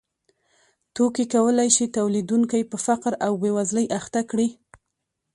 توکي 0.95 1.25
کولای 1.35 1.69
شي 1.75 1.85
تولیدونکی 1.95 2.61
په 2.71 2.77
فقر 2.85 3.13
او 3.25 3.33
بېوزلۍ 3.41 3.85
اخته 3.99 4.21
کړي 4.29 4.47